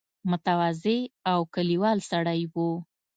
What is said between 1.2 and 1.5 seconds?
او